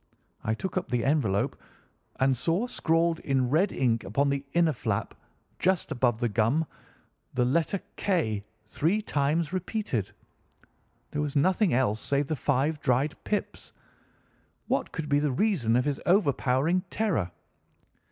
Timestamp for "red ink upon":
3.51-4.29